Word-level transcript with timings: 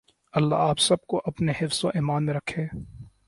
اللہ 0.33 0.55
آپ 0.55 0.79
سب 0.79 1.01
کو 1.07 1.21
اپنے 1.25 1.53
حفظ 1.61 1.85
و 1.85 1.87
ایمان 1.87 2.25
میں 2.25 2.33
رکھے۔ 2.33 2.67